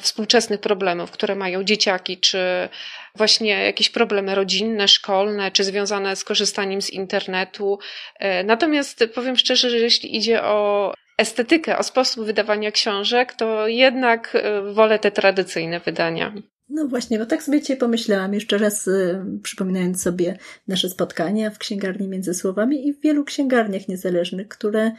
współczesnych 0.00 0.60
problemów, 0.60 1.10
które 1.10 1.34
mają 1.34 1.64
dzieciaki, 1.64 2.18
czy 2.18 2.68
właśnie 3.16 3.64
jakieś 3.64 3.88
problemy 3.88 4.34
rodzinne, 4.34 4.88
szkolne, 4.88 5.50
czy 5.50 5.64
związane 5.64 6.16
z 6.16 6.24
korzystaniem 6.24 6.82
z 6.82 6.90
internetu. 6.90 7.78
E, 8.18 8.44
natomiast 8.44 9.04
powiem 9.14 9.36
szczerze, 9.36 9.70
że 9.70 9.78
jeśli 9.78 10.16
idzie 10.16 10.42
o 10.42 10.94
estetykę, 11.18 11.78
o 11.78 11.82
sposób 11.82 12.26
wydawania 12.26 12.70
książek, 12.70 13.34
to 13.34 13.68
jednak 13.68 14.34
e, 14.34 14.72
wolę 14.72 14.98
te 14.98 15.10
tradycyjne 15.10 15.80
wydania. 15.80 16.32
No 16.68 16.88
właśnie, 16.88 17.18
bo 17.18 17.26
tak 17.26 17.42
sobie 17.42 17.60
dzisiaj 17.60 17.76
pomyślałam, 17.76 18.34
jeszcze 18.34 18.58
raz 18.58 18.86
y, 18.86 19.24
przypominając 19.42 20.02
sobie 20.02 20.38
nasze 20.68 20.88
spotkania 20.88 21.50
w 21.50 21.58
księgarni 21.58 22.08
między 22.08 22.34
słowami 22.34 22.88
i 22.88 22.92
w 22.92 23.00
wielu 23.00 23.24
księgarniach 23.24 23.88
niezależnych, 23.88 24.48
które 24.48 24.92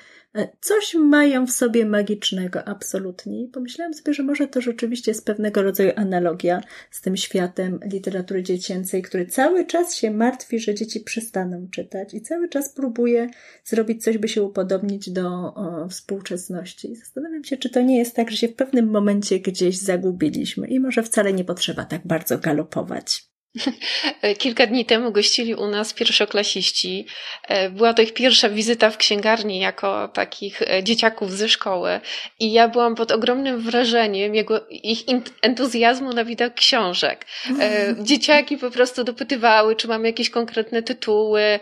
coś 0.62 0.94
mają 0.94 1.48
w 1.48 1.52
sobie 1.52 1.86
magicznego, 1.86 2.68
absolutnie. 2.68 3.48
Pomyślałam 3.54 3.94
sobie, 3.94 4.14
że 4.14 4.24
może 4.24 4.48
to 4.48 4.62
rzeczywiście 4.62 5.12
jest 5.12 5.26
pewnego 5.26 5.64
rodzaju 5.64 5.92
analogia 5.96 6.62
z 6.92 7.02
tym 7.02 7.18
światem 7.18 7.80
literatury 7.92 8.44
dziecięcej, 8.44 9.02
który 9.02 9.26
cały 9.26 9.66
czas 9.66 9.96
się 9.96 10.12
martwi, 10.12 10.60
że 10.60 10.76
dzieci 10.76 11.00
przestaną 11.00 11.68
czytać 11.72 12.14
i 12.14 12.22
cały 12.22 12.50
czas 12.50 12.70
próbuje 12.70 13.30
zrobić 13.64 14.04
coś, 14.04 14.18
by 14.18 14.28
się 14.28 14.44
upodobnić 14.44 15.10
do 15.10 15.30
o, 15.56 15.88
współczesności. 15.90 16.96
Zastanawiam 16.96 17.44
się, 17.44 17.58
czy 17.58 17.70
to 17.70 17.82
nie 17.82 17.98
jest 17.98 18.16
tak, 18.16 18.32
że 18.32 18.38
się 18.38 18.48
w 18.48 18.56
pewnym 18.56 18.90
momencie 18.90 19.40
gdzieś 19.40 19.78
zagubiliśmy 19.78 20.68
i 20.68 20.80
może 20.80 21.04
wcale 21.04 21.34
nie 21.34 21.44
potrzeba 21.46 21.86
tak 21.86 22.08
bardzo 22.08 22.38
galopować. 22.38 23.35
Kilka 24.38 24.68
dni 24.68 24.86
temu 24.86 25.12
gościli 25.12 25.56
u 25.56 25.68
nas 25.68 25.94
pierwszoklasiści. 25.94 27.06
E, 27.48 27.70
była 27.70 27.94
to 27.94 28.02
ich 28.02 28.14
pierwsza 28.14 28.50
wizyta 28.50 28.90
w 28.90 28.98
księgarni 28.98 29.60
jako 29.60 30.08
takich 30.08 30.62
e, 30.62 30.84
dzieciaków 30.84 31.32
ze 31.32 31.50
szkoły 31.50 32.00
i 32.40 32.52
ja 32.52 32.68
byłam 32.68 32.96
pod 32.96 33.12
ogromnym 33.12 33.62
wrażeniem 33.62 34.36
jego, 34.36 34.68
ich 34.70 35.00
entuzjazmu 35.42 36.14
na 36.14 36.26
widok 36.26 36.54
książek. 36.54 37.26
E, 37.60 37.96
dzieciaki 38.10 38.58
po 38.58 38.72
prostu 38.72 39.04
dopytywały, 39.04 39.76
czy 39.76 39.88
mamy 39.88 40.08
jakieś 40.08 40.30
konkretne 40.30 40.84
tytuły, 40.84 41.60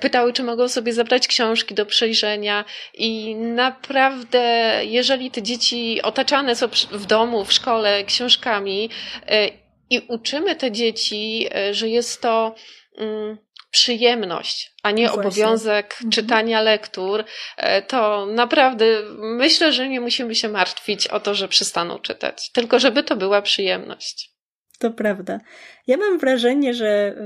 pytały, 0.00 0.32
czy 0.32 0.42
mogą 0.42 0.68
sobie 0.68 0.92
zabrać 0.92 1.28
książki 1.28 1.74
do 1.74 1.86
przejrzenia 1.86 2.64
i 2.94 3.34
naprawdę, 3.34 4.80
jeżeli 4.84 5.30
te 5.30 5.42
dzieci 5.42 6.02
otaczane 6.02 6.56
są 6.56 6.68
w 6.90 7.06
domu, 7.06 7.44
w 7.44 7.52
szkole 7.52 8.04
książkami, 8.04 8.90
i 9.94 10.06
uczymy 10.08 10.56
te 10.56 10.72
dzieci, 10.72 11.48
e, 11.54 11.74
że 11.74 11.88
jest 11.88 12.20
to 12.20 12.54
mm, 12.98 13.38
przyjemność, 13.70 14.72
a 14.82 14.90
nie 14.90 15.08
Właśnie. 15.08 15.22
obowiązek 15.22 15.92
mhm. 15.92 16.10
czytania 16.10 16.60
lektur, 16.60 17.24
e, 17.56 17.82
to 17.82 18.26
naprawdę 18.26 18.86
myślę, 19.18 19.72
że 19.72 19.88
nie 19.88 20.00
musimy 20.00 20.34
się 20.34 20.48
martwić 20.48 21.08
o 21.08 21.20
to, 21.20 21.34
że 21.34 21.48
przestaną 21.48 21.98
czytać, 21.98 22.50
tylko 22.52 22.78
żeby 22.78 23.02
to 23.02 23.16
była 23.16 23.42
przyjemność. 23.42 24.34
To 24.78 24.90
prawda. 24.90 25.40
Ja 25.86 25.96
mam 25.96 26.18
wrażenie, 26.18 26.74
że 26.74 27.14
y, 27.18 27.24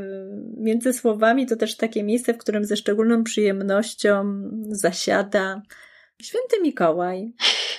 między 0.57 0.93
słowami 0.93 1.47
to 1.47 1.57
też 1.57 1.77
takie 1.77 2.03
miejsce, 2.03 2.35
w 2.35 2.39
którym 2.39 2.65
ze 2.65 2.77
szczególną 2.77 3.25
przyjemnością 3.25 4.43
zasiada 4.71 5.63
święty 6.23 6.61
Mikołaj 6.63 7.33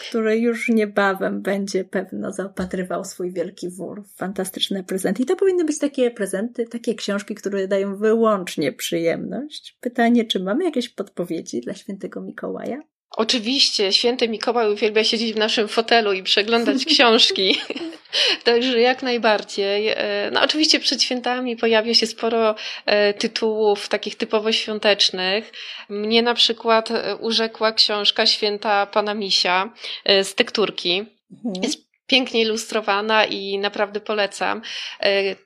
który 0.09 0.37
już 0.37 0.69
niebawem 0.69 1.41
będzie 1.41 1.83
pewno 1.83 2.31
zaopatrywał 2.31 3.05
swój 3.05 3.31
wielki 3.31 3.69
wór 3.69 4.03
w 4.03 4.15
fantastyczne 4.15 4.83
prezenty. 4.83 5.23
I 5.23 5.25
to 5.25 5.35
powinny 5.35 5.65
być 5.65 5.79
takie 5.79 6.11
prezenty, 6.11 6.65
takie 6.65 6.95
książki, 6.95 7.35
które 7.35 7.67
dają 7.67 7.97
wyłącznie 7.97 8.73
przyjemność. 8.73 9.77
Pytanie, 9.81 10.25
czy 10.25 10.43
mamy 10.43 10.63
jakieś 10.65 10.89
podpowiedzi 10.89 11.61
dla 11.61 11.73
świętego 11.73 12.21
Mikołaja? 12.21 12.79
Oczywiście, 13.19 13.93
święty 13.93 14.29
Mikołaj 14.29 14.71
uwielbia 14.71 15.03
siedzieć 15.03 15.33
w 15.33 15.38
naszym 15.38 15.67
fotelu 15.67 16.13
i 16.13 16.23
przeglądać 16.23 16.85
książki. 16.93 17.57
Także 18.43 18.79
jak 18.79 19.03
najbardziej. 19.03 19.88
E, 19.88 20.29
no 20.31 20.41
oczywiście 20.41 20.79
przed 20.79 21.03
świętami 21.03 21.57
pojawia 21.57 21.93
się 21.93 22.07
sporo 22.07 22.55
e, 22.85 23.13
tytułów 23.13 23.89
takich 23.89 24.15
typowo 24.15 24.51
świątecznych. 24.51 25.51
Mnie 25.89 26.21
na 26.21 26.33
przykład 26.33 26.91
e, 26.91 27.15
urzekła 27.15 27.71
książka 27.71 28.25
Święta 28.25 28.85
Pana 28.85 29.13
Misia 29.13 29.73
z 30.05 30.35
tekturki. 30.35 31.05
Mhm. 31.31 31.63
Jest 31.63 31.88
pięknie 32.09 32.41
ilustrowana 32.41 33.25
i 33.25 33.59
naprawdę 33.59 33.99
polecam. 33.99 34.61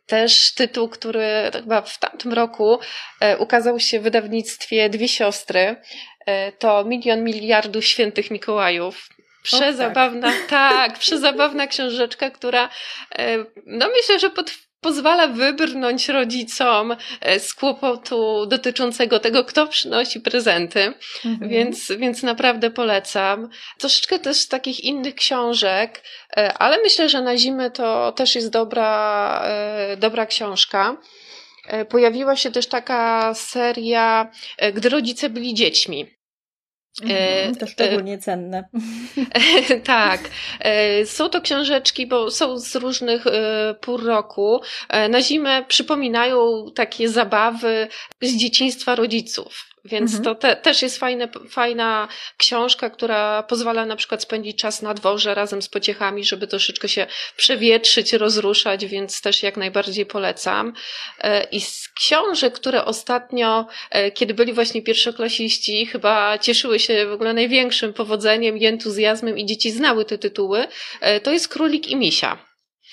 Też 0.05 0.53
tytuł, 0.53 0.89
który 0.89 1.25
chyba 1.53 1.81
w 1.81 1.99
tamtym 1.99 2.33
roku 2.33 2.79
ukazał 3.37 3.79
się 3.79 3.99
w 3.99 4.03
wydawnictwie 4.03 4.89
Dwie 4.89 5.07
Siostry. 5.07 5.75
To 6.59 6.85
Milion 6.85 7.23
Miliardów 7.23 7.85
Świętych 7.85 8.31
Mikołajów. 8.31 9.09
Przezabawna, 9.43 10.31
tak. 10.31 10.47
tak, 10.49 10.99
przezabawna 10.99 11.67
książeczka, 11.67 12.29
która 12.31 12.69
e, 13.15 13.37
no 13.65 13.89
myślę, 13.97 14.19
że 14.19 14.29
pod, 14.29 14.51
pozwala 14.83 15.27
wybrnąć 15.27 16.09
rodzicom 16.09 16.95
e, 17.21 17.39
z 17.39 17.53
kłopotu 17.53 18.45
dotyczącego 18.45 19.19
tego, 19.19 19.43
kto 19.43 19.67
przynosi 19.67 20.19
prezenty, 20.19 20.93
mhm. 21.25 21.49
więc, 21.49 21.91
więc 21.91 22.23
naprawdę 22.23 22.71
polecam. 22.71 23.49
Troszeczkę 23.77 24.19
też 24.19 24.47
takich 24.47 24.83
innych 24.83 25.15
książek, 25.15 26.03
e, 26.37 26.53
ale 26.53 26.77
myślę, 26.83 27.09
że 27.09 27.21
na 27.21 27.37
zimę 27.37 27.71
to 27.71 28.11
też 28.11 28.35
jest 28.35 28.49
dobra, 28.49 29.43
dobra 29.97 30.25
książka. 30.25 30.97
Pojawiła 31.89 32.35
się 32.35 32.51
też 32.51 32.67
taka 32.67 33.33
seria, 33.33 34.31
gdy 34.73 34.89
rodzice 34.89 35.29
byli 35.29 35.53
dziećmi. 35.53 36.22
Mhm, 37.01 37.55
to 37.55 37.67
szczególnie 37.67 38.17
cenne. 38.17 38.63
tak. 39.83 40.21
E, 40.59 41.05
są 41.05 41.29
to 41.29 41.41
książeczki, 41.41 42.07
bo 42.07 42.31
są 42.31 42.59
z 42.59 42.75
różnych 42.75 43.27
e, 43.27 43.75
pór 43.81 44.03
roku. 44.03 44.61
Na 45.09 45.21
zimę 45.21 45.65
przypominają 45.67 46.65
takie 46.75 47.09
zabawy 47.09 47.87
z 48.21 48.35
dzieciństwa 48.35 48.95
rodziców. 48.95 49.72
Więc 49.85 50.15
mhm. 50.15 50.23
to 50.23 50.35
te, 50.35 50.55
też 50.55 50.81
jest 50.81 50.97
fajne, 50.97 51.27
fajna 51.49 52.07
książka, 52.37 52.89
która 52.89 53.43
pozwala 53.43 53.85
na 53.85 53.95
przykład 53.95 54.23
spędzić 54.23 54.57
czas 54.57 54.81
na 54.81 54.93
dworze 54.93 55.35
razem 55.35 55.61
z 55.61 55.69
pociechami, 55.69 56.23
żeby 56.23 56.47
troszeczkę 56.47 56.89
się 56.89 57.07
przewietrzyć, 57.37 58.13
rozruszać, 58.13 58.85
więc 58.85 59.21
też 59.21 59.43
jak 59.43 59.57
najbardziej 59.57 60.05
polecam. 60.05 60.73
E, 61.19 61.43
I 61.43 61.61
z 61.61 61.89
książek, 61.95 62.53
które 62.53 62.85
ostatnio, 62.85 63.67
e, 63.89 64.11
kiedy 64.11 64.33
byli 64.33 64.53
właśnie 64.53 64.81
pierwszoklasiści, 64.81 65.85
chyba 65.85 66.37
cieszyły 66.37 66.79
się 66.79 67.05
w 67.05 67.11
ogóle 67.11 67.33
największym 67.33 67.93
powodzeniem 67.93 68.57
i 68.57 68.65
entuzjazmem 68.65 69.37
i 69.37 69.45
dzieci 69.45 69.71
znały 69.71 70.05
te 70.05 70.17
tytuły, 70.17 70.67
e, 71.01 71.19
to 71.19 71.31
jest 71.31 71.47
Królik 71.47 71.87
i 71.87 71.95
Misia. 71.95 72.37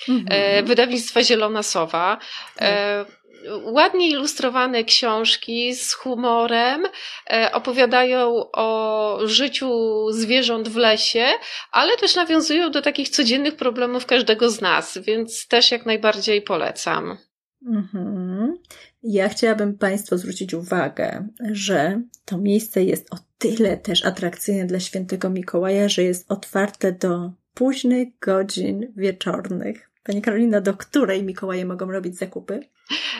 Mhm. 0.08 0.64
Wydawnictwa 0.64 1.22
Zielona 1.22 1.62
Sowa. 1.62 2.18
Tak 2.56 3.19
ładnie 3.62 4.10
ilustrowane 4.10 4.84
książki 4.84 5.74
z 5.74 5.92
humorem 5.92 6.86
e, 7.30 7.52
opowiadają 7.52 8.50
o 8.52 9.18
życiu 9.24 9.70
zwierząt 10.12 10.68
w 10.68 10.76
lesie, 10.76 11.26
ale 11.72 11.96
też 11.96 12.16
nawiązują 12.16 12.70
do 12.70 12.82
takich 12.82 13.08
codziennych 13.08 13.56
problemów 13.56 14.06
każdego 14.06 14.50
z 14.50 14.60
nas, 14.60 14.98
więc 14.98 15.48
też 15.48 15.70
jak 15.70 15.86
najbardziej 15.86 16.42
polecam. 16.42 17.18
Mhm. 17.66 18.58
Ja 19.02 19.28
chciałabym 19.28 19.78
Państwu 19.78 20.18
zwrócić 20.18 20.54
uwagę, 20.54 21.28
że 21.52 22.02
to 22.24 22.38
miejsce 22.38 22.84
jest 22.84 23.14
o 23.14 23.16
tyle 23.38 23.76
też 23.76 24.04
atrakcyjne 24.04 24.66
dla 24.66 24.80
świętego 24.80 25.30
Mikołaja, 25.30 25.88
że 25.88 26.02
jest 26.02 26.32
otwarte 26.32 26.92
do 26.92 27.32
późnych 27.54 28.08
godzin 28.20 28.92
wieczornych. 28.96 29.89
Pani 30.04 30.22
Karolina, 30.22 30.60
do 30.60 30.74
której 30.74 31.22
Mikołaje 31.22 31.64
mogą 31.64 31.92
robić 31.92 32.18
zakupy? 32.18 32.60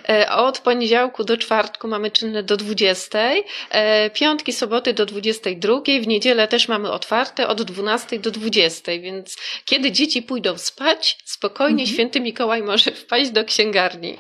E, 0.09 0.31
od 0.31 0.59
poniedziałku 0.59 1.25
do 1.25 1.37
czwartku 1.37 1.89
mamy 1.89 2.11
czynne 2.11 2.43
do 2.43 2.57
20, 2.57 3.19
e, 3.71 4.11
piątki, 4.11 4.53
soboty 4.53 4.95
do 4.95 5.07
22, 5.07 5.81
w 6.03 6.07
niedzielę 6.07 6.49
też 6.49 6.69
mamy 6.69 6.91
otwarte 6.91 7.49
od 7.49 7.63
12 7.63 8.19
do 8.19 8.31
20, 8.31 8.93
więc 8.93 9.37
kiedy 9.65 9.93
dzieci 9.93 10.23
pójdą 10.23 10.59
spać, 10.59 11.19
spokojnie 11.25 11.83
mhm. 11.83 11.95
święty 11.95 12.21
Mikołaj 12.21 12.63
może 12.63 12.91
wpaść 12.91 13.31
do 13.31 13.45
księgarni. 13.45 14.19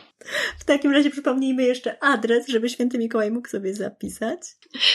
W 0.58 0.64
takim 0.64 0.92
razie 0.92 1.10
przypomnijmy 1.10 1.62
jeszcze 1.62 2.04
adres, 2.04 2.48
żeby 2.48 2.68
święty 2.68 2.98
Mikołaj 2.98 3.30
mógł 3.30 3.48
sobie 3.48 3.74
zapisać. 3.74 4.40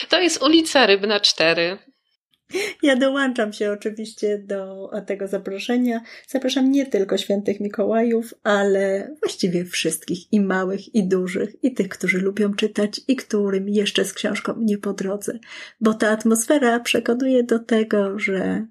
To 0.09 0.21
jest 0.21 0.43
ulica 0.43 0.85
Rybna 0.85 1.19
4. 1.19 1.77
Ja 2.83 2.95
dołączam 2.95 3.53
się 3.53 3.71
oczywiście 3.71 4.39
do 4.39 4.89
tego 5.05 5.27
zaproszenia. 5.27 6.01
Zapraszam 6.27 6.71
nie 6.71 6.85
tylko 6.85 7.17
świętych 7.17 7.59
Mikołajów, 7.59 8.33
ale 8.43 9.15
właściwie 9.23 9.65
wszystkich, 9.65 10.33
i 10.33 10.41
małych, 10.41 10.95
i 10.95 11.07
dużych, 11.07 11.63
i 11.63 11.73
tych, 11.73 11.89
którzy 11.89 12.17
lubią 12.17 12.53
czytać, 12.53 13.01
i 13.07 13.15
którym 13.15 13.69
jeszcze 13.69 14.05
z 14.05 14.13
książką 14.13 14.53
nie 14.57 14.77
po 14.77 14.93
drodze, 14.93 15.39
bo 15.81 15.93
ta 15.93 16.09
atmosfera 16.09 16.79
przekonuje 16.79 17.43
do 17.43 17.59
tego, 17.59 18.19
że 18.19 18.65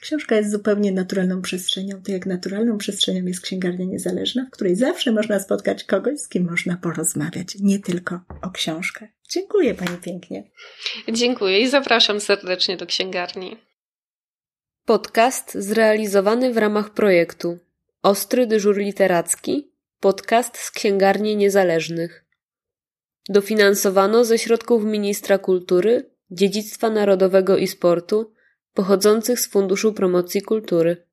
książka 0.00 0.36
jest 0.36 0.50
zupełnie 0.50 0.92
naturalną 0.92 1.42
przestrzenią, 1.42 1.96
tak 1.96 2.08
jak 2.08 2.26
naturalną 2.26 2.78
przestrzenią 2.78 3.24
jest 3.24 3.40
księgarnia 3.40 3.84
niezależna, 3.84 4.46
w 4.46 4.50
której 4.50 4.76
zawsze 4.76 5.12
można 5.12 5.40
spotkać 5.40 5.84
kogoś, 5.84 6.20
z 6.20 6.28
kim 6.28 6.50
można 6.50 6.76
porozmawiać, 6.76 7.56
nie 7.60 7.78
tylko 7.78 8.20
o 8.42 8.50
książkach. 8.50 9.08
Dziękuję 9.30 9.74
Pani 9.74 9.98
pięknie. 9.98 10.50
Dziękuję 11.12 11.60
i 11.60 11.68
zapraszam 11.68 12.20
serdecznie 12.20 12.76
do 12.76 12.86
księgarni. 12.86 13.56
Podcast 14.84 15.54
zrealizowany 15.54 16.52
w 16.52 16.56
ramach 16.56 16.90
projektu 16.90 17.58
Ostry 18.02 18.46
dyżur 18.46 18.76
literacki, 18.76 19.70
podcast 20.00 20.58
z 20.58 20.70
księgarni 20.70 21.36
niezależnych. 21.36 22.24
Dofinansowano 23.28 24.24
ze 24.24 24.38
środków 24.38 24.84
Ministra 24.84 25.38
Kultury, 25.38 26.10
Dziedzictwa 26.30 26.90
Narodowego 26.90 27.56
i 27.56 27.66
Sportu 27.66 28.32
pochodzących 28.76 29.40
z 29.40 29.46
Funduszu 29.48 29.92
Promocji 29.92 30.42
Kultury. 30.42 31.05